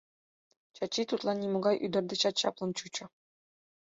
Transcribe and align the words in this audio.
Чачи 0.75 1.01
тудлан 1.09 1.37
нимогай 1.41 1.75
ӱдыр 1.85 2.03
дечат 2.11 2.35
чаплын 2.41 2.71
чучо. 2.77 3.05